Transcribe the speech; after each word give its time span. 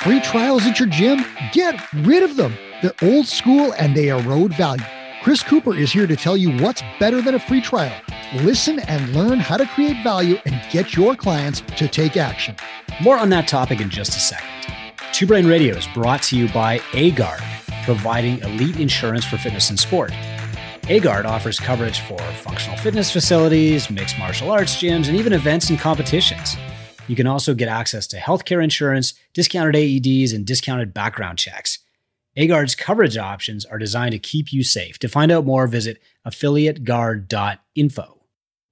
Free 0.00 0.20
trials 0.20 0.64
at 0.66 0.78
your 0.78 0.88
gym? 0.88 1.24
Get 1.52 1.74
rid 1.92 2.22
of 2.22 2.36
them. 2.36 2.54
They're 2.80 2.94
old 3.02 3.26
school 3.26 3.72
and 3.78 3.96
they 3.96 4.08
erode 4.08 4.54
value. 4.54 4.84
Chris 5.22 5.42
Cooper 5.42 5.74
is 5.74 5.90
here 5.90 6.06
to 6.06 6.14
tell 6.14 6.36
you 6.36 6.56
what's 6.62 6.82
better 7.00 7.20
than 7.20 7.34
a 7.34 7.40
free 7.40 7.60
trial. 7.60 7.92
Listen 8.36 8.78
and 8.80 9.12
learn 9.12 9.40
how 9.40 9.56
to 9.56 9.66
create 9.66 10.02
value 10.04 10.38
and 10.46 10.60
get 10.70 10.94
your 10.94 11.16
clients 11.16 11.62
to 11.76 11.88
take 11.88 12.16
action. 12.16 12.54
More 13.02 13.18
on 13.18 13.30
that 13.30 13.48
topic 13.48 13.80
in 13.80 13.90
just 13.90 14.16
a 14.16 14.20
second. 14.20 14.48
Two 15.12 15.26
Brain 15.26 15.46
Radio 15.46 15.76
is 15.76 15.88
brought 15.88 16.22
to 16.24 16.36
you 16.36 16.48
by 16.52 16.78
AGuard, 16.92 17.42
providing 17.84 18.38
elite 18.40 18.78
insurance 18.78 19.24
for 19.24 19.38
fitness 19.38 19.70
and 19.70 19.78
sport. 19.78 20.12
AGuard 20.82 21.24
offers 21.24 21.58
coverage 21.58 21.98
for 22.00 22.18
functional 22.44 22.78
fitness 22.78 23.10
facilities, 23.10 23.90
mixed 23.90 24.18
martial 24.18 24.52
arts 24.52 24.76
gyms, 24.76 25.08
and 25.08 25.16
even 25.16 25.32
events 25.32 25.70
and 25.70 25.80
competitions. 25.80 26.56
You 27.08 27.14
can 27.14 27.26
also 27.26 27.54
get 27.54 27.68
access 27.68 28.06
to 28.08 28.18
healthcare 28.18 28.62
insurance, 28.62 29.14
discounted 29.32 29.76
AEDs, 29.76 30.34
and 30.34 30.44
discounted 30.44 30.92
background 30.92 31.38
checks. 31.38 31.78
AGuard's 32.36 32.74
coverage 32.74 33.16
options 33.16 33.64
are 33.64 33.78
designed 33.78 34.12
to 34.12 34.18
keep 34.18 34.52
you 34.52 34.64
safe. 34.64 34.98
To 34.98 35.08
find 35.08 35.30
out 35.30 35.46
more, 35.46 35.66
visit 35.68 36.02
affiliateguard.info. 36.26 38.22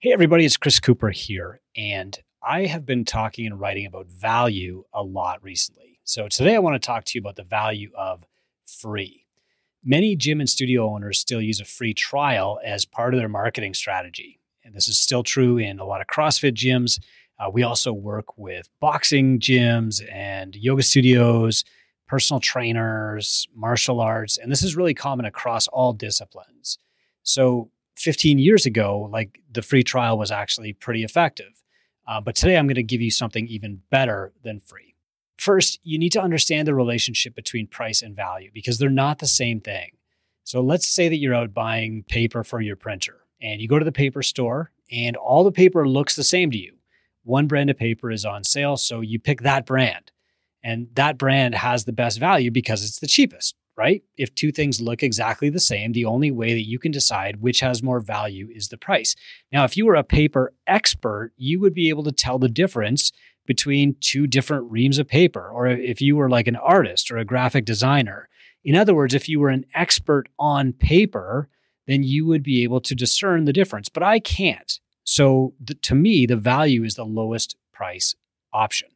Hey, 0.01 0.13
everybody, 0.13 0.45
it's 0.45 0.57
Chris 0.57 0.81
Cooper 0.81 1.11
here, 1.11 1.61
and 1.77 2.19
I 2.43 2.67
have 2.67 2.85
been 2.85 3.05
talking 3.05 3.47
and 3.47 3.59
writing 3.59 3.87
about 3.87 4.07
value 4.09 4.85
a 4.93 5.03
lot 5.03 5.43
recently. 5.43 6.01
So 6.05 6.29
today 6.29 6.57
I 6.57 6.59
want 6.59 6.75
to 6.75 6.87
talk 6.87 7.05
to 7.05 7.13
you 7.15 7.21
about 7.21 7.37
the 7.37 7.45
value 7.45 7.91
of 7.97 8.27
free. 8.67 9.27
Many 9.83 10.17
gym 10.17 10.41
and 10.41 10.51
studio 10.51 10.91
owners 10.91 11.21
still 11.21 11.41
use 11.41 11.61
a 11.61 11.65
free 11.65 11.95
trial 11.95 12.61
as 12.65 12.85
part 12.85 13.15
of 13.15 13.21
their 13.21 13.29
marketing 13.29 13.75
strategy. 13.75 14.41
And 14.65 14.75
this 14.75 14.89
is 14.89 14.99
still 14.99 15.23
true 15.23 15.57
in 15.57 15.79
a 15.79 15.85
lot 15.85 16.01
of 16.01 16.07
CrossFit 16.07 16.53
gyms. 16.53 17.01
Uh, 17.39 17.51
we 17.51 17.63
also 17.63 17.93
work 17.93 18.39
with 18.39 18.69
boxing 18.81 19.41
gyms 19.41 20.03
and 20.13 20.55
yoga 20.55 20.83
studios, 20.83 21.65
personal 22.07 22.41
trainers, 22.41 23.49
martial 23.55 24.01
arts, 24.01 24.39
and 24.39 24.51
this 24.53 24.63
is 24.63 24.77
really 24.77 24.95
common 24.95 25.27
across 25.27 25.67
all 25.69 25.93
disciplines. 25.93 26.79
So 27.23 27.71
15 27.97 28.39
years 28.39 28.67
ago, 28.67 29.09
like 29.13 29.41
the 29.53 29.63
free 29.63 29.83
trial 29.83 30.19
was 30.19 30.31
actually 30.31 30.73
pretty 30.73 31.05
effective. 31.05 31.63
Uh, 32.07 32.21
but 32.21 32.37
today 32.37 32.57
I'm 32.57 32.67
going 32.67 32.75
to 32.75 32.83
give 32.83 33.01
you 33.01 33.11
something 33.11 33.47
even 33.47 33.81
better 33.91 34.33
than 34.43 34.61
free. 34.61 34.95
First, 35.39 35.81
you 35.83 35.99
need 35.99 36.13
to 36.13 36.23
understand 36.23 36.69
the 36.69 36.75
relationship 36.75 37.35
between 37.35 37.67
price 37.67 38.03
and 38.03 38.15
value 38.15 38.51
because 38.53 38.79
they're 38.79 38.91
not 38.91 39.19
the 39.19 39.27
same 39.27 39.61
thing. 39.61 39.93
So 40.45 40.61
let's 40.61 40.89
say 40.89 41.09
that 41.09 41.17
you're 41.17 41.35
out 41.35 41.55
buying 41.55 42.05
paper 42.05 42.45
for 42.45 42.61
your 42.61 42.77
printer 42.77 43.21
and 43.41 43.61
you 43.61 43.69
go 43.69 43.79
to 43.79 43.85
the 43.85 43.93
paper 43.93 44.23
store 44.23 44.71
and 44.93 45.17
all 45.17 45.43
the 45.43 45.53
paper 45.53 45.89
looks 45.89 46.15
the 46.15 46.25
same 46.25 46.51
to 46.51 46.59
you. 46.59 46.74
One 47.25 47.47
brand 47.47 47.71
of 47.71 47.79
paper 47.79 48.11
is 48.11 48.25
on 48.25 48.45
sale, 48.45 48.77
so 48.77 49.01
you 49.01 49.19
pick 49.19 49.41
that 49.41 49.67
brand. 49.67 50.13
And 50.63 50.89
that 50.95 51.19
brand 51.19 51.55
has 51.55 51.85
the 51.85 51.93
best 51.93 52.19
value 52.19 52.51
because 52.51 52.85
it's 52.85 52.99
the 52.99 53.07
cheapest, 53.07 53.55
right? 53.77 54.03
If 54.17 54.35
two 54.35 54.53
things 54.53 54.81
look 54.81 55.03
exactly 55.03 55.51
the 55.51 55.61
same, 55.61 55.93
the 55.93 56.05
only 56.05 56.31
way 56.31 56.55
that 56.55 56.67
you 56.67 56.79
can 56.79 56.93
decide 56.93 57.41
which 57.41 57.61
has 57.61 57.83
more 57.83 58.01
value 58.01 58.49
is 58.51 58.69
the 58.69 58.79
price. 58.79 59.15
Now, 59.53 59.65
if 59.65 59.77
you 59.77 59.85
were 59.87 59.95
a 59.95 60.05
paper 60.05 60.53
expert, 60.67 61.33
you 61.37 61.61
would 61.61 61.75
be 61.75 61.89
able 61.89 62.05
to 62.05 62.13
tell 62.13 62.39
the 62.39 62.49
difference 62.49 63.13
between 63.47 63.97
two 64.01 64.27
different 64.27 64.71
reams 64.71 64.99
of 64.99 65.09
paper, 65.09 65.51
or 65.51 65.67
if 65.67 66.01
you 66.01 66.17
were 66.17 66.31
like 66.31 66.47
an 66.47 66.57
artist 66.57 67.11
or 67.11 67.19
a 67.19 67.25
graphic 67.25 67.65
designer. 67.65 68.29
In 68.65 68.75
other 68.75 68.95
words, 68.95 69.13
if 69.13 69.29
you 69.29 69.41
were 69.41 69.51
an 69.51 69.67
expert 69.75 70.29
on 70.39 70.73
paper, 70.73 71.49
then 71.87 72.03
you 72.03 72.25
would 72.27 72.43
be 72.43 72.63
able 72.63 72.81
to 72.81 72.95
discern 72.95 73.45
the 73.45 73.53
difference. 73.53 73.91
But 73.91 74.03
I 74.03 74.19
can't. 74.19 74.81
So 75.05 75.55
the, 75.63 75.75
to 75.75 75.95
me, 75.95 76.27
the 76.27 76.37
value 76.37 76.83
is 76.83 76.95
the 76.95 77.05
lowest 77.05 77.57
price 77.73 78.15
option. 78.53 78.89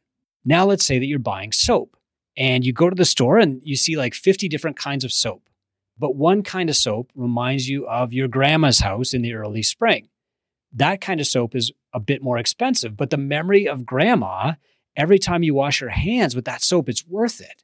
Now, 0.43 0.65
let's 0.65 0.85
say 0.85 0.99
that 0.99 1.05
you're 1.05 1.19
buying 1.19 1.51
soap 1.51 1.95
and 2.35 2.65
you 2.65 2.73
go 2.73 2.89
to 2.89 2.95
the 2.95 3.05
store 3.05 3.37
and 3.37 3.61
you 3.63 3.75
see 3.75 3.95
like 3.95 4.13
50 4.13 4.47
different 4.47 4.77
kinds 4.77 5.03
of 5.03 5.11
soap. 5.11 5.49
But 5.97 6.15
one 6.15 6.43
kind 6.43 6.69
of 6.69 6.77
soap 6.77 7.11
reminds 7.13 7.67
you 7.67 7.85
of 7.87 8.13
your 8.13 8.27
grandma's 8.27 8.79
house 8.79 9.13
in 9.13 9.21
the 9.21 9.33
early 9.33 9.61
spring. 9.61 10.07
That 10.71 11.01
kind 11.01 11.19
of 11.19 11.27
soap 11.27 11.55
is 11.55 11.71
a 11.93 11.99
bit 11.99 12.23
more 12.23 12.37
expensive, 12.37 12.95
but 12.95 13.09
the 13.09 13.17
memory 13.17 13.67
of 13.67 13.85
grandma, 13.85 14.53
every 14.95 15.19
time 15.19 15.43
you 15.43 15.53
wash 15.53 15.81
your 15.81 15.89
hands 15.89 16.35
with 16.35 16.45
that 16.45 16.63
soap, 16.63 16.87
it's 16.87 17.05
worth 17.05 17.41
it. 17.41 17.63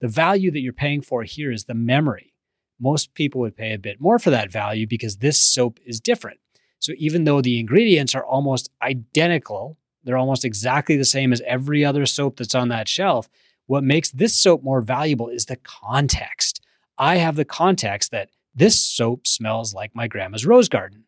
The 0.00 0.08
value 0.08 0.50
that 0.50 0.60
you're 0.60 0.72
paying 0.72 1.00
for 1.00 1.22
here 1.22 1.50
is 1.50 1.64
the 1.64 1.74
memory. 1.74 2.34
Most 2.80 3.14
people 3.14 3.40
would 3.42 3.56
pay 3.56 3.72
a 3.72 3.78
bit 3.78 4.00
more 4.00 4.18
for 4.18 4.30
that 4.30 4.50
value 4.50 4.86
because 4.86 5.18
this 5.18 5.40
soap 5.40 5.78
is 5.86 6.00
different. 6.00 6.40
So 6.82 6.92
even 6.98 7.22
though 7.22 7.40
the 7.40 7.60
ingredients 7.60 8.12
are 8.16 8.24
almost 8.24 8.68
identical, 8.82 9.78
they're 10.02 10.16
almost 10.16 10.44
exactly 10.44 10.96
the 10.96 11.04
same 11.04 11.32
as 11.32 11.40
every 11.46 11.84
other 11.84 12.06
soap 12.06 12.36
that's 12.36 12.56
on 12.56 12.68
that 12.70 12.88
shelf. 12.88 13.28
What 13.66 13.84
makes 13.84 14.10
this 14.10 14.34
soap 14.34 14.64
more 14.64 14.80
valuable 14.80 15.28
is 15.28 15.46
the 15.46 15.56
context. 15.62 16.60
I 16.98 17.18
have 17.18 17.36
the 17.36 17.44
context 17.44 18.10
that 18.10 18.30
this 18.56 18.82
soap 18.82 19.28
smells 19.28 19.72
like 19.72 19.94
my 19.94 20.08
grandma's 20.08 20.44
rose 20.44 20.68
garden. 20.68 21.04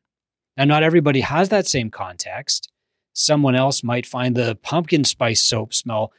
Now, 0.56 0.64
not 0.64 0.84
everybody 0.84 1.20
has 1.22 1.48
that 1.48 1.66
same 1.66 1.90
context. 1.90 2.70
Someone 3.12 3.56
else 3.56 3.82
might 3.82 4.06
find 4.06 4.36
the 4.36 4.54
pumpkin 4.62 5.02
spice 5.02 5.42
soap 5.42 5.74
smell 5.74 6.12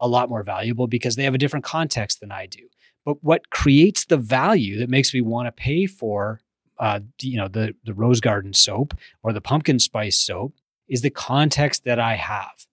a 0.00 0.08
lot 0.08 0.28
more 0.28 0.42
valuable 0.42 0.88
because 0.88 1.14
they 1.14 1.22
have 1.22 1.34
a 1.34 1.38
different 1.38 1.64
context 1.64 2.18
than 2.18 2.32
I 2.32 2.46
do. 2.46 2.66
But 3.04 3.22
what 3.22 3.50
creates 3.50 4.04
the 4.04 4.16
value 4.16 4.80
that 4.80 4.90
makes 4.90 5.14
me 5.14 5.20
want 5.20 5.46
to 5.46 5.52
pay 5.52 5.86
for, 5.86 6.40
uh, 6.78 7.00
you 7.20 7.36
know, 7.36 7.48
the 7.48 7.74
the 7.84 7.94
rose 7.94 8.20
garden 8.20 8.52
soap 8.52 8.94
or 9.22 9.32
the 9.32 9.40
pumpkin 9.40 9.78
spice 9.78 10.18
soap 10.18 10.54
is 10.88 11.02
the 11.02 11.10
context 11.10 11.84
that 11.84 11.98
I 11.98 12.14
have. 12.14 12.66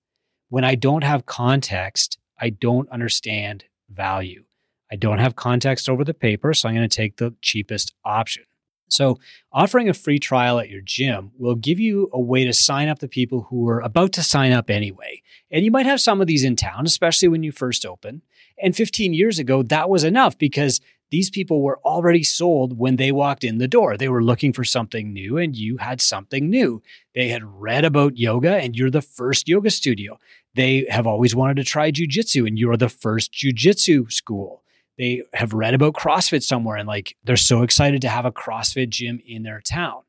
When 0.50 0.64
I 0.64 0.76
don't 0.76 1.04
have 1.04 1.26
context, 1.26 2.18
I 2.40 2.50
don't 2.50 2.90
understand 2.90 3.66
value. 3.90 4.44
I 4.92 4.96
don't 4.96 5.20
have 5.20 5.36
context 5.36 5.90
over 5.90 6.04
the 6.04 6.14
paper, 6.14 6.54
so 6.54 6.70
I'm 6.70 6.76
going 6.76 6.88
to 6.88 6.96
take 6.96 7.18
the 7.18 7.34
cheapest 7.42 7.94
option. 8.06 8.44
So, 8.90 9.18
offering 9.52 9.90
a 9.90 9.94
free 9.94 10.20
trial 10.20 10.60
at 10.60 10.70
your 10.70 10.82
gym 10.82 11.32
will 11.38 11.56
give 11.56 11.80
you 11.80 12.10
a 12.14 12.20
way 12.20 12.46
to 12.46 12.54
sign 12.54 12.90
up 12.90 13.00
the 13.00 13.08
people 13.08 13.48
who 13.50 13.68
are 13.68 13.80
about 13.80 14.14
to 14.14 14.24
sign 14.24 14.52
up 14.52 14.70
anyway. 14.70 15.24
And 15.50 15.66
you 15.66 15.72
might 15.72 15.88
have 15.88 16.00
some 16.00 16.22
of 16.22 16.28
these 16.28 16.44
in 16.44 16.56
town, 16.56 16.86
especially 16.86 17.28
when 17.28 17.42
you 17.42 17.52
first 17.52 17.88
open. 17.88 18.22
And 18.62 18.76
15 18.76 19.16
years 19.16 19.40
ago, 19.40 19.64
that 19.64 19.90
was 19.90 20.04
enough 20.04 20.38
because 20.38 20.80
these 21.14 21.30
people 21.30 21.62
were 21.62 21.80
already 21.86 22.24
sold 22.24 22.80
when 22.80 22.96
they 22.96 23.12
walked 23.12 23.44
in 23.44 23.60
the 23.60 23.68
door. 23.68 23.98
They 23.98 24.10
were 24.10 24.24
looking 24.24 24.52
for 24.52 24.64
something 24.64 25.14
new, 25.14 25.38
and 25.38 25.56
you 25.56 25.78
had 25.78 26.02
something 26.02 26.50
new. 26.50 26.82
They 27.14 27.28
had 27.28 27.44
read 27.44 27.86
about 27.86 28.18
yoga, 28.18 28.56
and 28.56 28.76
you're 28.76 28.90
the 28.90 29.04
first 29.04 29.48
yoga 29.48 29.70
studio. 29.70 30.18
They 30.56 30.88
have 30.90 31.06
always 31.06 31.36
wanted 31.36 31.58
to 31.58 31.64
try 31.64 31.92
jujitsu, 31.92 32.48
and 32.48 32.58
you're 32.58 32.78
the 32.78 32.90
first 32.90 33.32
jujitsu 33.32 34.12
school. 34.12 34.64
They 34.98 35.22
have 35.36 35.54
read 35.54 35.76
about 35.76 35.94
CrossFit 35.94 36.42
somewhere, 36.42 36.78
and 36.78 36.88
like 36.88 37.16
they're 37.24 37.38
so 37.38 37.62
excited 37.62 38.02
to 38.02 38.10
have 38.10 38.26
a 38.26 38.32
CrossFit 38.32 38.90
gym 38.90 39.22
in 39.24 39.44
their 39.44 39.62
town. 39.62 40.02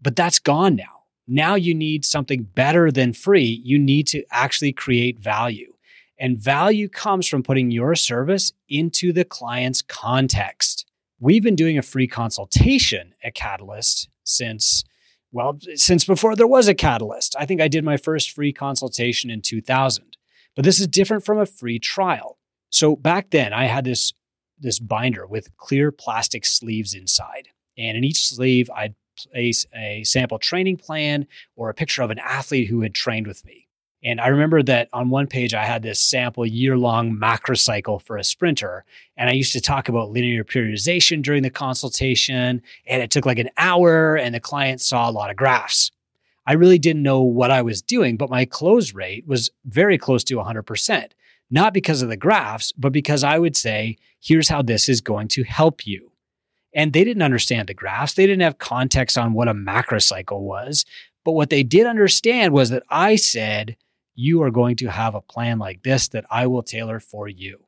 But 0.00 0.14
that's 0.14 0.38
gone 0.38 0.76
now. 0.76 1.06
Now 1.26 1.56
you 1.56 1.74
need 1.74 2.04
something 2.04 2.44
better 2.44 2.92
than 2.92 3.14
free. 3.14 3.60
You 3.64 3.80
need 3.80 4.06
to 4.08 4.22
actually 4.30 4.74
create 4.74 5.18
value. 5.18 5.71
And 6.18 6.38
value 6.38 6.88
comes 6.88 7.26
from 7.26 7.42
putting 7.42 7.70
your 7.70 7.94
service 7.94 8.52
into 8.68 9.12
the 9.12 9.24
client's 9.24 9.82
context. 9.82 10.86
We've 11.18 11.42
been 11.42 11.56
doing 11.56 11.78
a 11.78 11.82
free 11.82 12.06
consultation 12.06 13.14
at 13.22 13.34
Catalyst 13.34 14.08
since, 14.24 14.84
well, 15.32 15.58
since 15.74 16.04
before 16.04 16.36
there 16.36 16.46
was 16.46 16.68
a 16.68 16.74
Catalyst. 16.74 17.34
I 17.38 17.46
think 17.46 17.60
I 17.60 17.68
did 17.68 17.84
my 17.84 17.96
first 17.96 18.30
free 18.30 18.52
consultation 18.52 19.30
in 19.30 19.42
2000. 19.42 20.16
But 20.54 20.64
this 20.64 20.80
is 20.80 20.86
different 20.86 21.24
from 21.24 21.38
a 21.38 21.46
free 21.46 21.78
trial. 21.78 22.38
So 22.70 22.96
back 22.96 23.30
then, 23.30 23.52
I 23.52 23.64
had 23.64 23.84
this, 23.84 24.12
this 24.58 24.78
binder 24.78 25.26
with 25.26 25.56
clear 25.56 25.92
plastic 25.92 26.44
sleeves 26.44 26.94
inside. 26.94 27.48
And 27.76 27.96
in 27.96 28.04
each 28.04 28.28
sleeve, 28.28 28.68
I'd 28.74 28.94
place 29.16 29.66
a 29.74 30.04
sample 30.04 30.38
training 30.38 30.76
plan 30.76 31.26
or 31.56 31.70
a 31.70 31.74
picture 31.74 32.02
of 32.02 32.10
an 32.10 32.18
athlete 32.18 32.68
who 32.68 32.82
had 32.82 32.94
trained 32.94 33.26
with 33.26 33.44
me. 33.44 33.68
And 34.04 34.20
I 34.20 34.28
remember 34.28 34.62
that 34.64 34.88
on 34.92 35.10
one 35.10 35.28
page, 35.28 35.54
I 35.54 35.64
had 35.64 35.82
this 35.82 36.00
sample 36.00 36.44
year 36.44 36.76
long 36.76 37.12
macrocycle 37.12 38.02
for 38.02 38.16
a 38.16 38.24
sprinter. 38.24 38.84
And 39.16 39.30
I 39.30 39.32
used 39.32 39.52
to 39.52 39.60
talk 39.60 39.88
about 39.88 40.10
linear 40.10 40.42
periodization 40.42 41.22
during 41.22 41.42
the 41.42 41.50
consultation. 41.50 42.62
And 42.86 43.02
it 43.02 43.10
took 43.10 43.26
like 43.26 43.38
an 43.38 43.50
hour, 43.56 44.16
and 44.16 44.34
the 44.34 44.40
client 44.40 44.80
saw 44.80 45.08
a 45.08 45.12
lot 45.12 45.30
of 45.30 45.36
graphs. 45.36 45.92
I 46.46 46.54
really 46.54 46.78
didn't 46.78 47.04
know 47.04 47.22
what 47.22 47.52
I 47.52 47.62
was 47.62 47.80
doing, 47.80 48.16
but 48.16 48.30
my 48.30 48.44
close 48.44 48.92
rate 48.92 49.26
was 49.28 49.50
very 49.64 49.98
close 49.98 50.24
to 50.24 50.36
100%. 50.36 51.10
Not 51.50 51.74
because 51.74 52.02
of 52.02 52.08
the 52.08 52.16
graphs, 52.16 52.72
but 52.72 52.92
because 52.92 53.22
I 53.22 53.38
would 53.38 53.56
say, 53.56 53.98
here's 54.20 54.48
how 54.48 54.62
this 54.62 54.88
is 54.88 55.00
going 55.00 55.28
to 55.28 55.44
help 55.44 55.86
you. 55.86 56.10
And 56.74 56.92
they 56.92 57.04
didn't 57.04 57.22
understand 57.22 57.68
the 57.68 57.74
graphs. 57.74 58.14
They 58.14 58.26
didn't 58.26 58.42
have 58.42 58.58
context 58.58 59.18
on 59.18 59.34
what 59.34 59.48
a 59.48 59.54
macrocycle 59.54 60.40
was. 60.40 60.84
But 61.24 61.32
what 61.32 61.50
they 61.50 61.62
did 61.62 61.86
understand 61.86 62.52
was 62.52 62.70
that 62.70 62.82
I 62.88 63.16
said, 63.16 63.76
you 64.14 64.42
are 64.42 64.50
going 64.50 64.76
to 64.76 64.88
have 64.88 65.14
a 65.14 65.20
plan 65.20 65.58
like 65.58 65.82
this 65.82 66.08
that 66.08 66.26
I 66.30 66.46
will 66.46 66.62
tailor 66.62 67.00
for 67.00 67.28
you. 67.28 67.60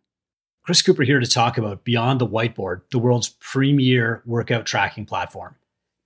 Chris 0.65 0.83
Cooper 0.83 1.03
here 1.03 1.21
to 1.21 1.27
talk 1.27 1.59
about 1.59 1.85
Beyond 1.85 2.21
the 2.21 2.27
Whiteboard, 2.27 2.83
the 2.91 2.99
world's 2.99 3.29
premier 3.41 4.23
workout 4.25 4.65
tracking 4.65 5.05
platform. 5.05 5.57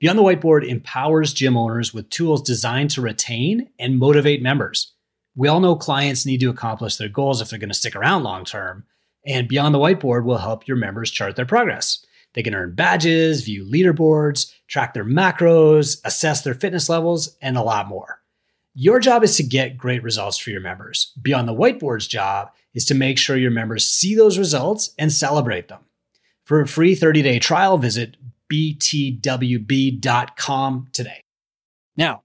Beyond 0.00 0.18
the 0.18 0.22
Whiteboard 0.22 0.66
empowers 0.66 1.32
gym 1.32 1.56
owners 1.56 1.94
with 1.94 2.10
tools 2.10 2.42
designed 2.42 2.90
to 2.90 3.00
retain 3.00 3.70
and 3.78 3.98
motivate 3.98 4.42
members. 4.42 4.94
We 5.36 5.48
all 5.48 5.60
know 5.60 5.76
clients 5.76 6.26
need 6.26 6.40
to 6.40 6.50
accomplish 6.50 6.96
their 6.96 7.08
goals 7.08 7.40
if 7.40 7.50
they're 7.50 7.58
going 7.58 7.70
to 7.70 7.74
stick 7.74 7.94
around 7.94 8.24
long 8.24 8.44
term, 8.44 8.84
and 9.24 9.48
Beyond 9.48 9.74
the 9.74 9.78
Whiteboard 9.78 10.24
will 10.24 10.38
help 10.38 10.66
your 10.66 10.76
members 10.76 11.10
chart 11.10 11.36
their 11.36 11.46
progress. 11.46 12.04
They 12.34 12.42
can 12.42 12.54
earn 12.54 12.74
badges, 12.74 13.42
view 13.42 13.64
leaderboards, 13.64 14.52
track 14.66 14.94
their 14.94 15.04
macros, 15.04 16.00
assess 16.04 16.42
their 16.42 16.54
fitness 16.54 16.88
levels, 16.88 17.36
and 17.40 17.56
a 17.56 17.62
lot 17.62 17.88
more. 17.88 18.17
Your 18.80 19.00
job 19.00 19.24
is 19.24 19.36
to 19.38 19.42
get 19.42 19.76
great 19.76 20.04
results 20.04 20.38
for 20.38 20.50
your 20.50 20.60
members. 20.60 21.12
Beyond 21.20 21.48
the 21.48 21.52
Whiteboard's 21.52 22.06
job 22.06 22.52
is 22.74 22.84
to 22.84 22.94
make 22.94 23.18
sure 23.18 23.36
your 23.36 23.50
members 23.50 23.90
see 23.90 24.14
those 24.14 24.38
results 24.38 24.94
and 24.96 25.12
celebrate 25.12 25.66
them. 25.66 25.80
For 26.44 26.60
a 26.60 26.68
free 26.68 26.94
30 26.94 27.22
day 27.22 27.40
trial, 27.40 27.76
visit 27.76 28.16
btwb.com 28.48 29.18
today. 30.92 31.24
Now, 31.96 32.22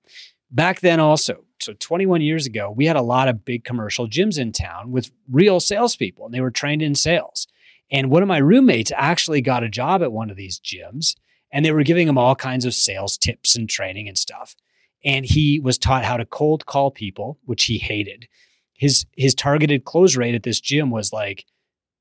back 0.51 0.81
then 0.81 0.99
also, 0.99 1.43
so 1.59 1.73
21 1.73 2.21
years 2.21 2.45
ago, 2.45 2.69
we 2.69 2.85
had 2.85 2.97
a 2.97 3.01
lot 3.01 3.29
of 3.29 3.43
big 3.43 3.63
commercial 3.63 4.07
gyms 4.07 4.37
in 4.37 4.51
town 4.51 4.91
with 4.91 5.09
real 5.31 5.59
salespeople, 5.59 6.23
and 6.23 6.35
they 6.35 6.41
were 6.41 6.51
trained 6.51 6.83
in 6.83 6.93
sales. 6.93 7.47
And 7.91 8.11
one 8.11 8.21
of 8.21 8.27
my 8.27 8.37
roommates 8.37 8.91
actually 8.95 9.41
got 9.41 9.63
a 9.63 9.69
job 9.69 10.03
at 10.03 10.11
one 10.11 10.29
of 10.29 10.37
these 10.37 10.59
gyms, 10.59 11.15
and 11.51 11.65
they 11.65 11.71
were 11.71 11.81
giving 11.81 12.07
him 12.07 12.19
all 12.19 12.35
kinds 12.35 12.65
of 12.65 12.75
sales 12.75 13.17
tips 13.17 13.55
and 13.55 13.67
training 13.67 14.07
and 14.07 14.19
stuff. 14.19 14.55
And 15.03 15.25
he 15.25 15.59
was 15.59 15.77
taught 15.77 16.05
how 16.05 16.17
to 16.17 16.25
cold 16.25 16.65
call 16.65 16.91
people, 16.91 17.39
which 17.45 17.65
he 17.65 17.77
hated. 17.77 18.27
His 18.73 19.05
his 19.15 19.35
targeted 19.35 19.85
close 19.85 20.15
rate 20.15 20.35
at 20.35 20.43
this 20.43 20.59
gym 20.59 20.89
was 20.89 21.13
like 21.13 21.45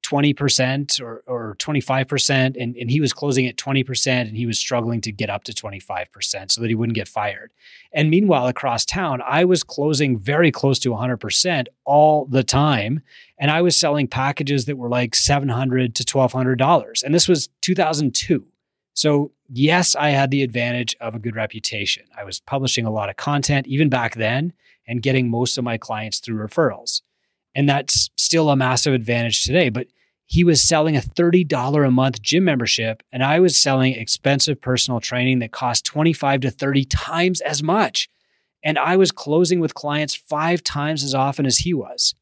20% 0.03 1.01
or, 1.01 1.23
or 1.27 1.57
25%. 1.59 2.57
And, 2.59 2.77
and 2.77 2.91
he 2.91 3.01
was 3.01 3.13
closing 3.13 3.47
at 3.47 3.57
20% 3.57 4.07
and 4.07 4.37
he 4.37 4.47
was 4.47 4.59
struggling 4.59 5.01
to 5.03 5.13
get 5.13 5.31
up 5.31 5.45
to 5.45 5.53
25% 5.53 6.51
so 6.51 6.61
that 6.61 6.69
he 6.69 6.75
wouldn't 6.75 6.97
get 6.97 7.09
fired. 7.09 7.53
And 7.93 8.11
meanwhile, 8.11 8.47
across 8.49 8.85
town, 8.85 9.23
I 9.27 9.45
was 9.45 9.63
closing 9.63 10.19
very 10.19 10.51
close 10.51 10.79
to 10.81 10.91
100% 10.91 11.67
all 11.85 12.27
the 12.27 12.43
time. 12.43 13.01
And 13.39 13.51
I 13.51 13.63
was 13.63 13.77
selling 13.77 14.09
packages 14.09 14.67
that 14.67 14.77
were 14.77 14.89
like 14.89 15.15
700 15.15 15.95
to 15.95 16.05
$1,200. 16.05 17.03
And 17.03 17.15
this 17.15 17.29
was 17.29 17.49
2002. 17.63 18.47
So, 18.95 19.33
yes, 19.53 19.95
I 19.95 20.11
had 20.11 20.31
the 20.31 20.43
advantage 20.43 20.97
of 21.01 21.15
a 21.15 21.19
good 21.19 21.37
reputation. 21.37 22.05
I 22.17 22.25
was 22.25 22.41
publishing 22.41 22.87
a 22.87 22.91
lot 22.91 23.11
of 23.11 23.17
content 23.17 23.67
even 23.67 23.89
back 23.89 24.15
then 24.15 24.53
and 24.87 25.03
getting 25.03 25.31
most 25.31 25.59
of 25.59 25.65
my 25.65 25.77
clients 25.77 26.19
through 26.19 26.45
referrals. 26.45 27.03
And 27.55 27.69
that's 27.69 28.11
still 28.17 28.49
a 28.49 28.57
massive 28.57 28.95
advantage 28.95 29.45
today. 29.45 29.69
But 29.69 29.89
he 30.25 30.45
was 30.45 30.63
selling 30.63 30.97
a 30.97 31.01
$30 31.01 31.87
a 31.87 31.91
month 31.91 32.23
gym 32.23 32.45
membership, 32.45 33.03
and 33.13 33.23
I 33.23 33.39
was 33.41 33.59
selling 33.59 33.93
expensive 33.93 34.61
personal 34.61 34.99
training 34.99 35.41
that 35.41 35.53
cost 35.53 35.85
25 35.85 36.41
to 36.41 36.51
30 36.51 36.85
times 36.87 37.41
as 37.43 37.63
much. 37.63 38.09
And 38.65 38.79
I 38.79 38.97
was 38.97 39.13
closing 39.13 39.61
with 39.61 39.75
clients 39.75 40.15
five 40.15 40.65
times 40.65 41.05
as 41.05 41.15
often 41.15 41.45
as 41.45 41.59
he 41.59 41.75
was. 41.75 42.15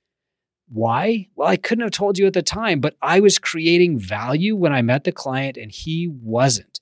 Why? 0.69 1.29
Well, 1.37 1.49
I 1.49 1.57
couldn't 1.57 1.85
have 1.85 1.93
told 1.93 2.19
you 2.19 2.27
at 2.27 2.33
the 2.33 2.43
time, 2.43 2.81
but 2.81 2.97
I 3.01 3.21
was 3.21 3.39
creating 3.39 3.99
value 3.99 4.57
when 4.57 4.73
I 4.73 4.83
met 4.83 5.05
the 5.05 5.13
client 5.13 5.57
and 5.57 5.71
he 5.71 6.09
wasn't 6.09 6.81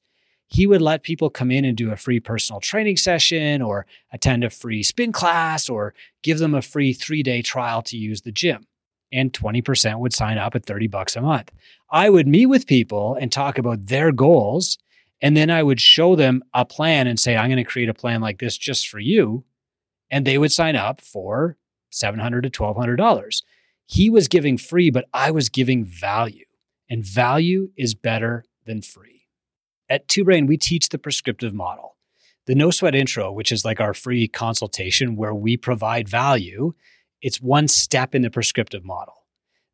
he 0.49 0.67
would 0.67 0.81
let 0.81 1.03
people 1.03 1.29
come 1.29 1.51
in 1.51 1.65
and 1.65 1.77
do 1.77 1.93
a 1.93 1.97
free 1.97 2.21
personal 2.21 2.61
training 2.61 2.97
session 2.97 3.61
or 3.61 3.87
attend 4.13 4.45
a 4.45 4.51
free 4.51 4.83
spin 4.83 5.13
class 5.13 5.69
or 5.69 5.95
give 6.23 6.39
them 6.39 6.55
a 6.55 6.63
free 6.63 6.93
three 6.93 7.23
day 7.23 7.43
trial 7.43 7.83
to 7.83 7.97
use 7.97 8.23
the 8.23 8.33
gym. 8.33 8.65
And 9.13 9.33
20% 9.33 10.01
would 10.01 10.13
sign 10.13 10.37
up 10.37 10.55
at 10.55 10.67
30 10.67 10.87
bucks 10.89 11.17
a 11.17 11.23
month. 11.23 11.51
I 11.91 12.11
would 12.11 12.27
meet 12.27 12.47
with 12.47 12.67
people 12.67 13.15
and 13.15 13.31
talk 13.31 13.59
about 13.59 13.87
their 13.87 14.13
goals. 14.13 14.79
And 15.21 15.37
then 15.37 15.51
I 15.51 15.63
would 15.63 15.81
show 15.81 16.15
them 16.15 16.43
a 16.55 16.65
plan 16.65 17.07
and 17.07 17.19
say, 17.19 17.37
I'm 17.37 17.49
going 17.49 17.57
to 17.57 17.65
create 17.65 17.89
a 17.89 17.95
plan 17.95 18.21
like 18.21 18.39
this 18.39 18.57
just 18.57 18.89
for 18.89 18.99
you. 18.99 19.45
And 20.11 20.27
they 20.27 20.39
would 20.39 20.53
sign 20.53 20.77
up 20.77 21.01
for 21.01 21.57
$700 21.93 22.43
to 22.43 22.51
$1,200. 22.51 23.43
He 23.87 24.11
was 24.11 24.29
giving 24.29 24.59
free, 24.59 24.91
but 24.91 25.07
I 25.13 25.31
was 25.31 25.49
giving 25.49 25.85
value. 25.85 26.45
And 26.91 27.05
value 27.05 27.71
is 27.77 27.95
better 27.95 28.45
than 28.67 28.83
free. 28.83 29.18
At 29.91 30.07
Two 30.07 30.25
Brain, 30.25 30.47
we 30.47 30.59
teach 30.59 30.91
the 30.91 30.99
prescriptive 30.99 31.55
model. 31.55 31.97
The 32.47 32.55
No 32.55 32.71
Sweat 32.71 32.95
Intro, 32.95 33.33
which 33.33 33.51
is 33.51 33.65
like 33.65 33.81
our 33.81 33.95
free 33.95 34.29
consultation 34.29 35.17
where 35.17 35.35
we 35.35 35.57
provide 35.57 36.09
value, 36.09 36.75
it's 37.23 37.41
one 37.41 37.69
step 37.69 38.15
in 38.15 38.23
the 38.23 38.31
prescriptive 38.31 38.85
model. 38.85 39.15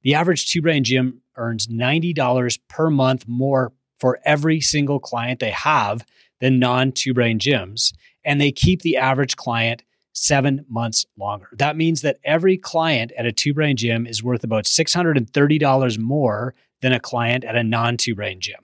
The 0.02 0.14
average 0.14 0.46
Two 0.46 0.62
Brain 0.62 0.84
gym 0.84 1.22
earns 1.36 1.66
$90 1.66 2.58
per 2.68 2.90
month 2.90 3.26
more 3.26 3.72
for 3.98 4.20
every 4.24 4.60
single 4.60 5.00
client 5.00 5.40
they 5.40 5.50
have 5.50 6.06
than 6.40 6.60
non 6.60 6.92
Two 6.92 7.12
Brain 7.12 7.40
gyms, 7.40 7.92
and 8.24 8.40
they 8.40 8.52
keep 8.52 8.82
the 8.82 8.96
average 8.96 9.34
client 9.34 9.82
seven 10.12 10.64
months 10.68 11.06
longer. 11.18 11.48
That 11.58 11.76
means 11.76 12.02
that 12.02 12.18
every 12.22 12.56
client 12.56 13.10
at 13.18 13.26
a 13.26 13.32
Two 13.32 13.52
Brain 13.52 13.76
gym 13.76 14.06
is 14.06 14.22
worth 14.22 14.44
about 14.44 14.64
$630 14.64 15.98
more 15.98 16.54
than 16.82 16.92
a 16.92 17.00
client 17.00 17.42
at 17.44 17.56
a 17.56 17.64
non 17.64 17.96
Two 17.96 18.14
Brain 18.14 18.38
gym. 18.40 18.60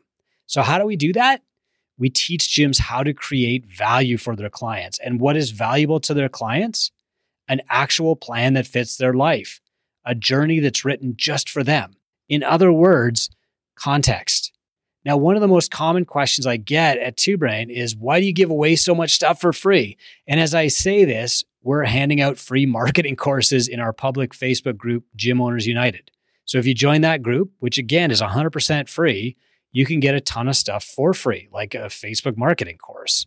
So, 0.51 0.63
how 0.63 0.79
do 0.79 0.85
we 0.85 0.97
do 0.97 1.13
that? 1.13 1.43
We 1.97 2.11
teach 2.11 2.49
gyms 2.49 2.81
how 2.81 3.05
to 3.05 3.15
create 3.15 3.67
value 3.67 4.17
for 4.17 4.35
their 4.35 4.51
clients. 4.51 4.99
And 4.99 5.21
what 5.21 5.37
is 5.37 5.53
valuable 5.53 6.01
to 6.01 6.13
their 6.13 6.29
clients? 6.29 6.91
An 7.47 7.61
actual 7.69 8.17
plan 8.17 8.55
that 8.55 8.67
fits 8.67 8.97
their 8.97 9.15
life, 9.15 9.61
a 10.05 10.17
journey 10.17 10.59
that's 10.59 10.85
written 10.85 11.15
just 11.17 11.49
for 11.49 11.63
them. 11.63 11.93
In 12.29 12.43
other 12.43 12.73
words, 12.73 13.31
context. 13.77 14.51
Now, 15.05 15.17
one 15.17 15.37
of 15.37 15.41
the 15.41 15.47
most 15.47 15.71
common 15.71 16.05
questions 16.05 16.49
I 16.49 16.57
get 16.57 16.99
at 16.99 17.17
Two 17.17 17.39
Brain 17.39 17.71
is 17.71 17.95
why 17.95 18.19
do 18.19 18.27
you 18.27 18.33
give 18.33 18.51
away 18.51 18.75
so 18.75 18.93
much 18.93 19.13
stuff 19.13 19.41
for 19.41 19.53
free? 19.53 19.97
And 20.27 20.41
as 20.41 20.53
I 20.53 20.67
say 20.67 21.05
this, 21.05 21.45
we're 21.63 21.85
handing 21.85 22.21
out 22.21 22.39
free 22.39 22.67
marketing 22.67 23.15
courses 23.29 23.69
in 23.69 23.79
our 23.79 23.93
public 23.93 24.33
Facebook 24.33 24.77
group, 24.77 25.05
Gym 25.15 25.41
Owners 25.41 25.69
United. 25.69 26.11
So 26.45 26.59
if 26.59 26.67
you 26.67 26.75
join 26.75 27.03
that 27.03 27.23
group, 27.23 27.53
which 27.61 27.79
again 27.79 28.11
is 28.11 28.21
100% 28.21 28.89
free, 28.89 29.37
you 29.73 29.87
can 29.87 30.01
get 30.01 30.15
a 30.15 30.21
ton 30.21 30.49
of 30.49 30.57
stuff 30.57 30.85
for 30.85 31.15
free, 31.15 31.49
like 31.53 31.75
a 31.75 31.87
Facebook 31.87 32.37
marketing 32.37 32.79
course. 32.79 33.27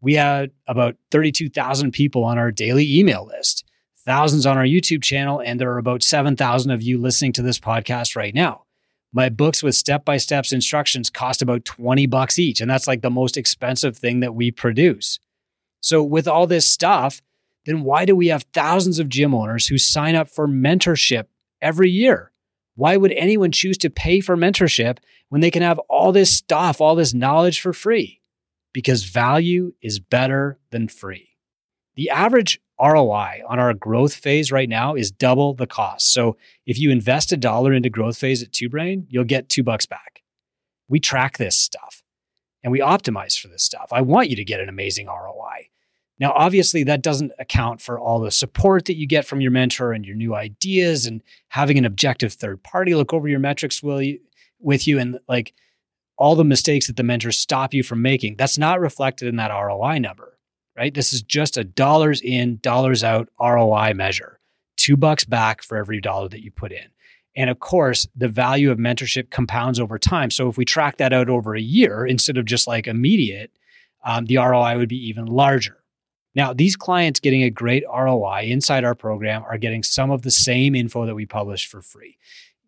We 0.00 0.14
had 0.14 0.50
about 0.66 0.96
32,000 1.10 1.92
people 1.92 2.24
on 2.24 2.38
our 2.38 2.50
daily 2.50 2.98
email 2.98 3.26
list, 3.26 3.64
thousands 4.04 4.46
on 4.46 4.58
our 4.58 4.64
YouTube 4.64 5.02
channel, 5.02 5.40
and 5.40 5.60
there 5.60 5.72
are 5.72 5.78
about 5.78 6.02
7,000 6.02 6.70
of 6.70 6.82
you 6.82 6.98
listening 6.98 7.32
to 7.34 7.42
this 7.42 7.58
podcast 7.58 8.16
right 8.16 8.34
now. 8.34 8.64
My 9.12 9.28
books 9.28 9.62
with 9.62 9.74
step 9.74 10.04
by 10.04 10.16
steps 10.16 10.52
instructions 10.52 11.08
cost 11.08 11.40
about 11.40 11.64
20 11.64 12.06
bucks 12.06 12.38
each, 12.38 12.60
and 12.60 12.70
that's 12.70 12.88
like 12.88 13.00
the 13.00 13.10
most 13.10 13.36
expensive 13.36 13.96
thing 13.96 14.20
that 14.20 14.34
we 14.34 14.50
produce. 14.50 15.18
So, 15.80 16.02
with 16.02 16.26
all 16.26 16.46
this 16.46 16.66
stuff, 16.66 17.22
then 17.64 17.82
why 17.82 18.04
do 18.04 18.16
we 18.16 18.28
have 18.28 18.44
thousands 18.52 18.98
of 18.98 19.08
gym 19.08 19.34
owners 19.34 19.68
who 19.68 19.78
sign 19.78 20.14
up 20.14 20.28
for 20.28 20.48
mentorship 20.48 21.26
every 21.62 21.90
year? 21.90 22.32
Why 22.76 22.96
would 22.96 23.12
anyone 23.12 23.52
choose 23.52 23.78
to 23.78 23.90
pay 23.90 24.20
for 24.20 24.36
mentorship 24.36 24.98
when 25.28 25.40
they 25.40 25.50
can 25.50 25.62
have 25.62 25.78
all 25.88 26.12
this 26.12 26.36
stuff, 26.36 26.80
all 26.80 26.94
this 26.94 27.14
knowledge 27.14 27.60
for 27.60 27.72
free? 27.72 28.20
Because 28.72 29.04
value 29.04 29.72
is 29.80 30.00
better 30.00 30.58
than 30.70 30.88
free. 30.88 31.30
The 31.94 32.10
average 32.10 32.60
ROI 32.80 33.42
on 33.48 33.60
our 33.60 33.72
growth 33.72 34.14
phase 34.14 34.50
right 34.50 34.68
now 34.68 34.94
is 34.94 35.12
double 35.12 35.54
the 35.54 35.66
cost. 35.66 36.12
So 36.12 36.36
if 36.66 36.78
you 36.78 36.90
invest 36.90 37.30
a 37.30 37.36
dollar 37.36 37.72
into 37.72 37.88
growth 37.88 38.16
phase 38.16 38.42
at 38.42 38.52
Two 38.52 38.68
Brain, 38.68 39.06
you'll 39.08 39.24
get 39.24 39.48
two 39.48 39.62
bucks 39.62 39.86
back. 39.86 40.22
We 40.88 40.98
track 40.98 41.38
this 41.38 41.56
stuff 41.56 42.02
and 42.64 42.72
we 42.72 42.80
optimize 42.80 43.38
for 43.38 43.46
this 43.46 43.62
stuff. 43.62 43.88
I 43.92 44.00
want 44.00 44.28
you 44.28 44.36
to 44.36 44.44
get 44.44 44.60
an 44.60 44.68
amazing 44.68 45.06
ROI. 45.06 45.68
Now, 46.20 46.32
obviously, 46.32 46.84
that 46.84 47.02
doesn't 47.02 47.32
account 47.38 47.80
for 47.80 47.98
all 47.98 48.20
the 48.20 48.30
support 48.30 48.84
that 48.84 48.96
you 48.96 49.06
get 49.06 49.26
from 49.26 49.40
your 49.40 49.50
mentor 49.50 49.92
and 49.92 50.04
your 50.04 50.14
new 50.14 50.34
ideas 50.34 51.06
and 51.06 51.22
having 51.48 51.76
an 51.76 51.84
objective 51.84 52.32
third 52.32 52.62
party 52.62 52.94
look 52.94 53.12
over 53.12 53.26
your 53.26 53.40
metrics 53.40 53.82
with 53.82 54.86
you 54.86 54.98
and 54.98 55.18
like 55.28 55.54
all 56.16 56.36
the 56.36 56.44
mistakes 56.44 56.86
that 56.86 56.96
the 56.96 57.02
mentors 57.02 57.38
stop 57.38 57.74
you 57.74 57.82
from 57.82 58.00
making. 58.00 58.36
That's 58.36 58.58
not 58.58 58.80
reflected 58.80 59.26
in 59.28 59.36
that 59.36 59.50
ROI 59.50 59.98
number, 59.98 60.38
right? 60.76 60.94
This 60.94 61.12
is 61.12 61.22
just 61.22 61.56
a 61.56 61.64
dollars 61.64 62.20
in, 62.20 62.58
dollars 62.62 63.02
out 63.02 63.28
ROI 63.40 63.94
measure, 63.94 64.38
two 64.76 64.96
bucks 64.96 65.24
back 65.24 65.62
for 65.62 65.76
every 65.76 66.00
dollar 66.00 66.28
that 66.28 66.44
you 66.44 66.52
put 66.52 66.70
in. 66.70 66.86
And 67.36 67.50
of 67.50 67.58
course, 67.58 68.06
the 68.14 68.28
value 68.28 68.70
of 68.70 68.78
mentorship 68.78 69.30
compounds 69.30 69.80
over 69.80 69.98
time. 69.98 70.30
So 70.30 70.48
if 70.48 70.56
we 70.56 70.64
track 70.64 70.98
that 70.98 71.12
out 71.12 71.28
over 71.28 71.56
a 71.56 71.60
year 71.60 72.06
instead 72.06 72.38
of 72.38 72.44
just 72.44 72.68
like 72.68 72.86
immediate, 72.86 73.50
um, 74.04 74.26
the 74.26 74.36
ROI 74.36 74.76
would 74.78 74.88
be 74.88 75.08
even 75.08 75.26
larger. 75.26 75.83
Now, 76.34 76.52
these 76.52 76.76
clients 76.76 77.20
getting 77.20 77.42
a 77.42 77.50
great 77.50 77.84
ROI 77.86 78.44
inside 78.46 78.84
our 78.84 78.94
program 78.94 79.44
are 79.44 79.58
getting 79.58 79.82
some 79.82 80.10
of 80.10 80.22
the 80.22 80.30
same 80.30 80.74
info 80.74 81.06
that 81.06 81.14
we 81.14 81.26
publish 81.26 81.68
for 81.68 81.80
free. 81.80 82.18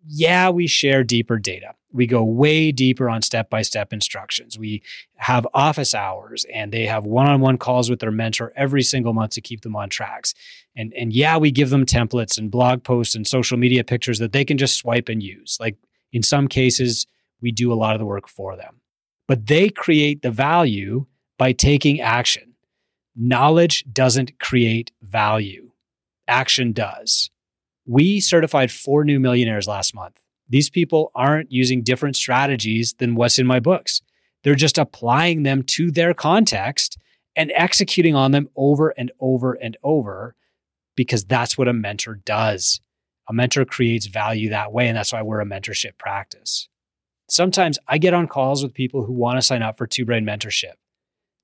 Yeah, 0.09 0.51
we 0.51 0.69
share 0.69 1.03
deeper 1.03 1.39
data. 1.39 1.75
We 1.93 2.07
go 2.07 2.23
way 2.23 2.71
deeper 2.71 3.09
on 3.09 3.23
step 3.23 3.51
by 3.51 3.63
step 3.63 3.93
instructions. 3.93 4.57
We 4.57 4.83
have 5.17 5.49
office 5.53 5.95
hours 5.95 6.47
and 6.53 6.73
they 6.73 6.87
have 6.87 7.05
one 7.05 7.27
on 7.27 7.41
one 7.41 7.59
calls 7.59 7.91
with 7.91 7.99
their 7.99 8.13
mentor 8.13 8.53
every 8.55 8.83
single 8.83 9.13
month 9.13 9.33
to 9.33 9.41
keep 9.41 9.63
them 9.63 9.75
on 9.75 9.89
tracks. 9.89 10.33
And, 10.77 10.93
and 10.95 11.13
yeah, 11.13 11.39
we 11.39 11.51
give 11.51 11.71
them 11.71 11.87
templates 11.87 12.39
and 12.39 12.51
blog 12.51 12.85
posts 12.85 13.17
and 13.17 13.27
social 13.27 13.57
media 13.57 13.83
pictures 13.83 14.21
that 14.21 14.33
they 14.33 14.45
can 14.45 14.59
just 14.59 14.77
swipe 14.77 15.09
and 15.09 15.23
use. 15.23 15.57
Like 15.59 15.77
in 16.13 16.23
some 16.23 16.47
cases, 16.47 17.07
we 17.41 17.51
do 17.51 17.73
a 17.73 17.75
lot 17.75 17.95
of 17.95 17.99
the 17.99 18.07
work 18.07 18.29
for 18.29 18.57
them. 18.57 18.81
But 19.27 19.47
they 19.47 19.71
create 19.71 20.23
the 20.23 20.31
value 20.31 21.07
by 21.37 21.53
taking 21.53 22.01
action 22.01 22.55
knowledge 23.17 23.85
doesn't 23.93 24.39
create 24.39 24.93
value. 25.03 25.71
action 26.29 26.73
does. 26.73 27.31
We 27.87 28.19
certified 28.19 28.73
four 28.73 29.05
new 29.05 29.21
millionaires 29.21 29.69
last 29.69 29.95
month. 29.95 30.21
These 30.49 30.71
people 30.71 31.13
aren't 31.15 31.53
using 31.53 31.83
different 31.83 32.17
strategies 32.17 32.95
than 32.95 33.15
what's 33.15 33.39
in 33.39 33.47
my 33.47 33.61
books. 33.61 34.03
They're 34.43 34.55
just 34.57 34.79
applying 34.79 35.45
them 35.45 35.63
to 35.65 35.91
their 35.91 36.15
context 36.15 36.99
and 37.37 37.53
executing 37.55 38.15
on 38.15 38.33
them 38.33 38.49
over 38.57 38.91
and 38.91 39.13
over 39.21 39.55
and 39.55 39.77
over 39.85 40.35
because 40.97 41.25
that's 41.25 41.57
what 41.57 41.69
a 41.69 41.73
mentor 41.73 42.17
does. 42.25 42.81
A 43.29 43.33
mentor 43.33 43.65
creates 43.65 44.07
value 44.07 44.51
that 44.51 44.73
way. 44.73 44.89
And 44.89 44.97
that's 44.97 45.13
why 45.13 45.23
we're 45.23 45.41
a 45.41 45.47
mentorship 45.47 45.99
practice. 45.99 46.69
Sometimes 47.29 47.79
I 47.89 47.99
get 47.99 48.15
on 48.15 48.29
calls 48.29 48.63
with 48.63 48.73
people 48.73 49.05
who 49.05 49.13
want 49.13 49.39
to 49.39 49.43
sign 49.43 49.63
up 49.63 49.77
for 49.77 49.87
Two 49.87 50.05
Brain 50.05 50.25
Mentorship. 50.25 50.75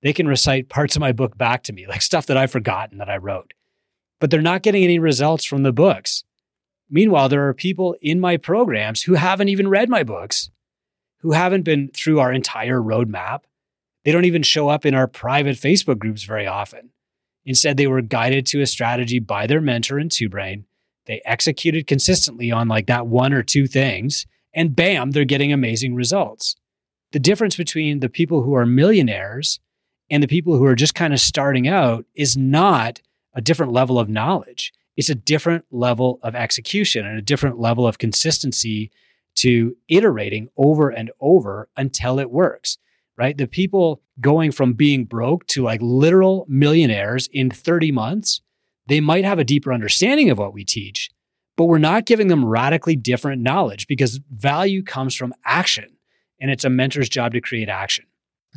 They 0.03 0.13
can 0.13 0.27
recite 0.27 0.69
parts 0.69 0.97
of 0.97 1.01
my 1.01 1.13
book 1.13 1.39
back 1.39 1.63
to 1.65 1.73
me, 1.73 1.87
like 1.87 2.03
stuff 2.03 2.27
that 2.27 2.37
I've 2.37 2.51
forgotten 2.51 2.99
that 2.99 3.09
I 3.09 3.17
wrote, 3.17 3.55
but 4.21 4.31
they're 4.31 4.43
not 4.43 4.63
getting 4.63 4.85
any 4.85 4.99
results 4.99 5.45
from 5.45 5.63
the 5.63 5.73
books. 5.73 6.25
Meanwhile, 6.91 7.29
there 7.29 7.49
are 7.49 7.55
people 7.55 7.97
in 8.03 8.21
my 8.21 8.37
programs 8.37 9.03
who 9.03 9.15
haven't 9.15 9.49
even 9.49 9.69
read 9.69 9.89
my 9.89 10.03
books, 10.03 10.51
who 11.21 11.33
haven't 11.33 11.63
been 11.63 11.89
through 11.89 12.21
our 12.21 12.33
entire 12.33 12.81
roadmap. 12.81 13.45
They 14.05 14.13
don't 14.13 14.25
even 14.25 14.43
show 14.43 14.69
up 14.69 14.85
in 14.85 14.95
our 14.95 15.07
private 15.07 15.57
Facebook 15.57 15.99
groups 15.99 16.25
very 16.25 16.47
often. 16.47 16.91
Instead, 17.45 17.77
they 17.77 17.87
were 17.87 18.03
guided 18.03 18.45
to 18.47 18.61
a 18.61 18.67
strategy 18.67 19.21
by 19.21 19.47
their 19.47 19.61
mentor 19.61 19.99
in 19.99 20.09
Two 20.09 20.29
Brain. 20.29 20.65
They 21.07 21.23
executed 21.25 21.87
consistently 21.87 22.51
on 22.53 22.69
like 22.69 22.87
that 22.87 23.07
one 23.07 23.33
or 23.33 23.43
two 23.43 23.67
things, 23.67 24.27
and 24.53 24.77
bam, 24.77 25.13
they're 25.13 25.25
getting 25.25 25.53
amazing 25.53 25.95
results. 25.95 26.57
The 27.13 27.19
difference 27.19 27.57
between 27.57 28.01
the 28.01 28.09
people 28.09 28.43
who 28.43 28.55
are 28.55 28.67
millionaires 28.67 29.61
and 30.11 30.23
the 30.23 30.29
people 30.29 30.57
who 30.57 30.65
are 30.65 30.75
just 30.75 30.95
kind 30.95 31.13
of 31.13 31.21
starting 31.21 31.69
out 31.69 32.05
is 32.15 32.37
not 32.37 33.01
a 33.35 33.41
different 33.41 33.73
level 33.73 33.99
of 33.99 34.09
knowledge. 34.09 34.73
It's 34.97 35.09
a 35.09 35.15
different 35.15 35.65
level 35.71 36.21
of 36.23 36.35
execution 36.35 37.07
and 37.07 37.19
a 37.19 37.23
different 37.23 37.59
level 37.59 37.87
of 37.87 37.99
consistency 37.99 38.91
to 39.37 39.77
iterating 39.89 40.49
over 40.57 40.91
and 40.91 41.11
over 41.21 41.69
until 41.77 42.19
it 42.19 42.31
works, 42.31 42.77
right? 43.17 43.37
The 43.37 43.47
people 43.47 44.03
going 44.21 44.53
from 44.53 44.75
being 44.75 45.05
broke 45.05 45.47
to 45.49 45.63
like 45.63 45.81
literal 45.83 46.45
millionaires 46.49 47.29
in 47.33 47.51
30 47.51 47.93
months, 47.93 48.43
they 48.87 49.01
might 49.01 49.25
have 49.25 49.39
a 49.39 49.45
deeper 49.45 49.73
understanding 49.73 50.29
of 50.29 50.39
what 50.39 50.53
we 50.53 50.65
teach, 50.65 51.11
but 51.57 51.65
we're 51.65 51.79
not 51.79 52.05
giving 52.05 52.29
them 52.29 52.45
radically 52.45 52.97
different 52.97 53.41
knowledge 53.41 53.87
because 53.87 54.21
value 54.31 54.83
comes 54.83 55.15
from 55.15 55.33
action 55.45 55.97
and 56.41 56.51
it's 56.51 56.65
a 56.65 56.71
mentor's 56.71 57.09
job 57.09 57.33
to 57.33 57.41
create 57.41 57.69
action. 57.69 58.05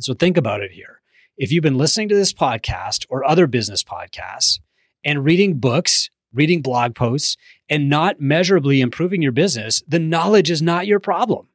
So 0.00 0.12
think 0.12 0.36
about 0.36 0.60
it 0.60 0.72
here. 0.72 1.00
If 1.38 1.52
you've 1.52 1.62
been 1.62 1.76
listening 1.76 2.08
to 2.08 2.14
this 2.14 2.32
podcast 2.32 3.04
or 3.10 3.22
other 3.22 3.46
business 3.46 3.84
podcasts 3.84 4.58
and 5.04 5.22
reading 5.22 5.58
books, 5.58 6.08
reading 6.32 6.62
blog 6.62 6.94
posts, 6.94 7.36
and 7.68 7.90
not 7.90 8.18
measurably 8.18 8.80
improving 8.80 9.20
your 9.20 9.32
business, 9.32 9.82
the 9.86 9.98
knowledge 9.98 10.50
is 10.50 10.62
not 10.62 10.86
your 10.86 10.98
problem. 10.98 11.48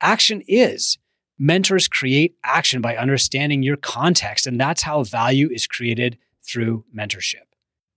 Action 0.00 0.42
is. 0.48 0.98
Mentors 1.38 1.86
create 1.86 2.34
action 2.42 2.80
by 2.80 2.96
understanding 2.96 3.62
your 3.62 3.76
context, 3.76 4.48
and 4.48 4.60
that's 4.60 4.82
how 4.82 5.04
value 5.04 5.48
is 5.52 5.68
created 5.68 6.18
through 6.42 6.84
mentorship. 6.92 7.46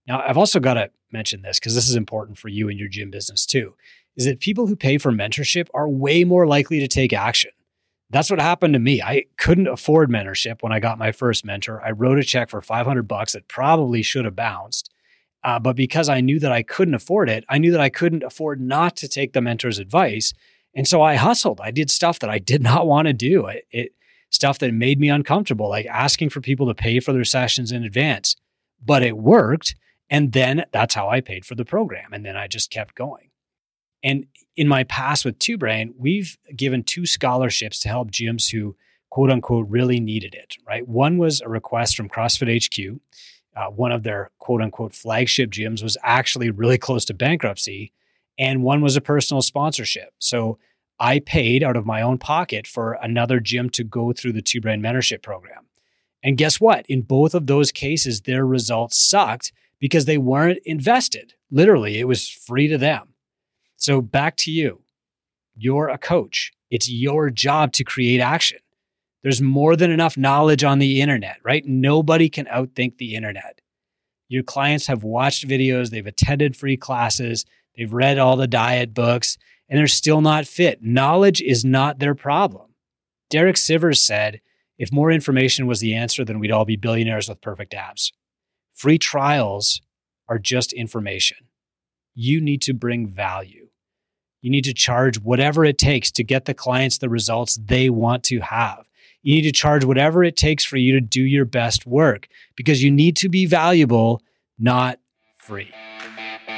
Now, 0.06 0.22
I've 0.24 0.38
also 0.38 0.60
got 0.60 0.74
to 0.74 0.90
mention 1.10 1.42
this 1.42 1.58
because 1.58 1.74
this 1.74 1.88
is 1.88 1.96
important 1.96 2.38
for 2.38 2.48
you 2.48 2.68
and 2.68 2.78
your 2.78 2.88
gym 2.88 3.10
business 3.10 3.44
too, 3.44 3.74
is 4.16 4.24
that 4.24 4.38
people 4.38 4.68
who 4.68 4.76
pay 4.76 4.98
for 4.98 5.10
mentorship 5.10 5.66
are 5.74 5.88
way 5.88 6.22
more 6.22 6.46
likely 6.46 6.78
to 6.78 6.86
take 6.86 7.12
action. 7.12 7.50
That's 8.14 8.30
what 8.30 8.40
happened 8.40 8.74
to 8.74 8.78
me. 8.78 9.02
I 9.02 9.24
couldn't 9.38 9.66
afford 9.66 10.08
mentorship 10.08 10.62
when 10.62 10.70
I 10.70 10.78
got 10.78 10.98
my 10.98 11.10
first 11.10 11.44
mentor. 11.44 11.84
I 11.84 11.90
wrote 11.90 12.16
a 12.16 12.22
check 12.22 12.48
for 12.48 12.60
500 12.60 13.08
bucks 13.08 13.32
that 13.32 13.48
probably 13.48 14.02
should 14.02 14.24
have 14.24 14.36
bounced. 14.36 14.88
Uh, 15.42 15.58
but 15.58 15.74
because 15.74 16.08
I 16.08 16.20
knew 16.20 16.38
that 16.38 16.52
I 16.52 16.62
couldn't 16.62 16.94
afford 16.94 17.28
it, 17.28 17.44
I 17.48 17.58
knew 17.58 17.72
that 17.72 17.80
I 17.80 17.88
couldn't 17.88 18.22
afford 18.22 18.60
not 18.60 18.94
to 18.98 19.08
take 19.08 19.32
the 19.32 19.40
mentor's 19.40 19.80
advice. 19.80 20.32
And 20.76 20.86
so 20.86 21.02
I 21.02 21.16
hustled. 21.16 21.60
I 21.60 21.72
did 21.72 21.90
stuff 21.90 22.20
that 22.20 22.30
I 22.30 22.38
did 22.38 22.62
not 22.62 22.86
want 22.92 23.08
to 23.08 23.12
do. 23.12 23.48
It, 23.48 23.66
it 23.72 23.92
stuff 24.30 24.60
that 24.60 24.72
made 24.72 25.00
me 25.00 25.08
uncomfortable, 25.08 25.68
like 25.68 25.86
asking 25.86 26.30
for 26.30 26.40
people 26.40 26.68
to 26.68 26.74
pay 26.74 27.00
for 27.00 27.12
their 27.12 27.24
sessions 27.24 27.72
in 27.72 27.82
advance. 27.82 28.36
But 28.80 29.02
it 29.02 29.16
worked. 29.16 29.74
And 30.08 30.30
then 30.30 30.66
that's 30.72 30.94
how 30.94 31.08
I 31.08 31.20
paid 31.20 31.44
for 31.44 31.56
the 31.56 31.64
program. 31.64 32.12
And 32.12 32.24
then 32.24 32.36
I 32.36 32.46
just 32.46 32.70
kept 32.70 32.94
going. 32.94 33.30
And 34.04 34.26
in 34.56 34.68
my 34.68 34.84
past 34.84 35.24
with 35.24 35.38
Two 35.38 35.58
Brain, 35.58 35.94
we've 35.98 36.38
given 36.54 36.84
two 36.84 37.06
scholarships 37.06 37.80
to 37.80 37.88
help 37.88 38.10
gyms 38.12 38.52
who 38.52 38.76
quote 39.10 39.30
unquote 39.30 39.66
really 39.68 39.98
needed 39.98 40.34
it, 40.34 40.56
right? 40.66 40.86
One 40.86 41.18
was 41.18 41.40
a 41.40 41.48
request 41.48 41.96
from 41.96 42.08
CrossFit 42.08 42.66
HQ. 42.66 43.00
Uh, 43.56 43.70
one 43.70 43.92
of 43.92 44.02
their 44.02 44.30
quote 44.38 44.60
unquote 44.60 44.94
flagship 44.94 45.50
gyms 45.50 45.82
was 45.82 45.96
actually 46.02 46.50
really 46.50 46.78
close 46.78 47.04
to 47.06 47.14
bankruptcy. 47.14 47.92
And 48.38 48.62
one 48.62 48.80
was 48.80 48.96
a 48.96 49.00
personal 49.00 49.42
sponsorship. 49.42 50.12
So 50.18 50.58
I 50.98 51.20
paid 51.20 51.62
out 51.62 51.76
of 51.76 51.86
my 51.86 52.02
own 52.02 52.18
pocket 52.18 52.66
for 52.66 52.94
another 52.94 53.40
gym 53.40 53.70
to 53.70 53.84
go 53.84 54.12
through 54.12 54.32
the 54.32 54.42
Two 54.42 54.60
Mentorship 54.60 55.22
Program. 55.22 55.66
And 56.22 56.36
guess 56.36 56.60
what? 56.60 56.84
In 56.88 57.02
both 57.02 57.34
of 57.34 57.46
those 57.46 57.70
cases, 57.70 58.22
their 58.22 58.46
results 58.46 58.98
sucked 58.98 59.52
because 59.78 60.04
they 60.04 60.18
weren't 60.18 60.58
invested. 60.64 61.34
Literally, 61.50 61.98
it 61.98 62.08
was 62.08 62.28
free 62.28 62.68
to 62.68 62.78
them. 62.78 63.13
So 63.84 64.00
back 64.00 64.36
to 64.38 64.50
you. 64.50 64.80
You're 65.54 65.90
a 65.90 65.98
coach. 65.98 66.52
It's 66.70 66.88
your 66.88 67.28
job 67.28 67.72
to 67.74 67.84
create 67.84 68.18
action. 68.18 68.56
There's 69.22 69.42
more 69.42 69.76
than 69.76 69.90
enough 69.90 70.16
knowledge 70.16 70.64
on 70.64 70.78
the 70.78 71.02
internet, 71.02 71.36
right? 71.44 71.62
Nobody 71.66 72.30
can 72.30 72.46
outthink 72.46 72.96
the 72.96 73.14
internet. 73.14 73.60
Your 74.28 74.42
clients 74.42 74.86
have 74.86 75.04
watched 75.04 75.46
videos, 75.46 75.90
they've 75.90 76.06
attended 76.06 76.56
free 76.56 76.78
classes, 76.78 77.44
they've 77.76 77.92
read 77.92 78.18
all 78.18 78.36
the 78.36 78.46
diet 78.46 78.94
books, 78.94 79.36
and 79.68 79.78
they're 79.78 79.86
still 79.86 80.22
not 80.22 80.46
fit. 80.46 80.82
Knowledge 80.82 81.42
is 81.42 81.62
not 81.62 81.98
their 81.98 82.14
problem. 82.14 82.70
Derek 83.28 83.56
Sivers 83.56 83.98
said, 83.98 84.40
if 84.78 84.92
more 84.92 85.10
information 85.10 85.66
was 85.66 85.80
the 85.80 85.94
answer, 85.94 86.24
then 86.24 86.38
we'd 86.38 86.52
all 86.52 86.64
be 86.64 86.76
billionaires 86.76 87.28
with 87.28 87.42
perfect 87.42 87.74
abs. 87.74 88.14
Free 88.72 88.96
trials 88.96 89.82
are 90.26 90.38
just 90.38 90.72
information. 90.72 91.36
You 92.14 92.40
need 92.40 92.62
to 92.62 92.72
bring 92.72 93.06
value. 93.06 93.63
You 94.44 94.50
need 94.50 94.64
to 94.64 94.74
charge 94.74 95.18
whatever 95.20 95.64
it 95.64 95.78
takes 95.78 96.10
to 96.10 96.22
get 96.22 96.44
the 96.44 96.52
clients 96.52 96.98
the 96.98 97.08
results 97.08 97.58
they 97.64 97.88
want 97.88 98.24
to 98.24 98.40
have. 98.40 98.86
You 99.22 99.36
need 99.36 99.44
to 99.44 99.52
charge 99.52 99.86
whatever 99.86 100.22
it 100.22 100.36
takes 100.36 100.66
for 100.66 100.76
you 100.76 100.92
to 100.92 101.00
do 101.00 101.22
your 101.22 101.46
best 101.46 101.86
work 101.86 102.28
because 102.54 102.82
you 102.82 102.90
need 102.90 103.16
to 103.16 103.30
be 103.30 103.46
valuable, 103.46 104.20
not 104.58 104.98
free. 105.38 105.70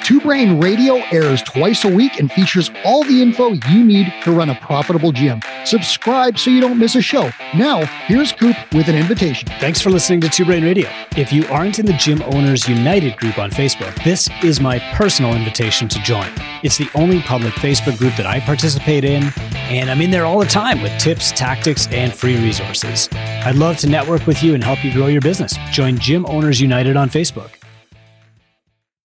Two 0.03 0.21
Brain 0.21 0.61
Radio 0.61 0.97
airs 1.13 1.45
twice 1.45 1.85
a 1.85 1.89
week 1.89 2.19
and 2.19 2.31
features 2.33 2.73
all 2.85 3.05
the 3.05 3.23
info 3.23 3.51
you 3.71 3.85
need 3.85 4.13
to 4.25 4.33
run 4.33 4.51
a 4.51 4.57
profitable 4.57 5.13
gym. 5.13 5.41
Subscribe 5.67 6.39
so 6.39 6.49
you 6.49 6.61
don't 6.61 6.79
miss 6.79 6.95
a 6.95 7.03
show. 7.03 7.29
Now, 7.53 7.85
here's 8.07 8.31
Coop 8.31 8.57
with 8.73 8.87
an 8.87 8.95
invitation. 8.95 9.49
Thanks 9.59 9.81
for 9.81 9.91
listening 9.91 10.21
to 10.21 10.29
Two 10.29 10.45
Brain 10.45 10.63
Radio. 10.63 10.89
If 11.17 11.33
you 11.33 11.45
aren't 11.49 11.81
in 11.81 11.87
the 11.87 11.93
Gym 11.95 12.23
Owners 12.23 12.69
United 12.69 13.17
group 13.17 13.37
on 13.37 13.51
Facebook, 13.51 13.93
this 14.05 14.29
is 14.45 14.61
my 14.61 14.79
personal 14.95 15.35
invitation 15.35 15.89
to 15.89 15.99
join. 16.03 16.31
It's 16.63 16.79
the 16.79 16.89
only 16.95 17.21
public 17.21 17.53
Facebook 17.55 17.99
group 17.99 18.15
that 18.15 18.27
I 18.27 18.39
participate 18.39 19.03
in, 19.03 19.25
and 19.51 19.91
I'm 19.91 20.01
in 20.01 20.13
there 20.13 20.25
all 20.25 20.39
the 20.39 20.47
time 20.47 20.83
with 20.83 20.97
tips, 21.01 21.33
tactics, 21.33 21.89
and 21.89 22.15
free 22.15 22.37
resources. 22.37 23.09
I'd 23.13 23.57
love 23.57 23.77
to 23.79 23.89
network 23.89 24.25
with 24.29 24.45
you 24.45 24.55
and 24.55 24.63
help 24.63 24.85
you 24.85 24.93
grow 24.93 25.09
your 25.09 25.21
business. 25.21 25.57
Join 25.73 25.99
Gym 25.99 26.25
Owners 26.27 26.61
United 26.61 26.97
on 26.97 27.11
Facebook. 27.11 27.56